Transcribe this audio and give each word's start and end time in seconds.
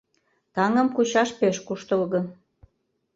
Таҥым 0.53 0.87
кучаш 0.95 1.29
пеш 1.39 1.57
куштылго 1.67 2.21